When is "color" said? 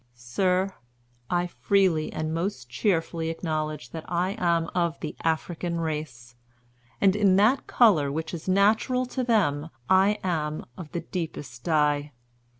7.67-8.11